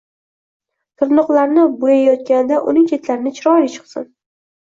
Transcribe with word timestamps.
Tirnoqlarni 1.01 1.65
boyayotganda 1.83 2.57
uning 2.71 2.87
chetlarichiroyli 2.93 3.71
chiqsin. 3.75 4.09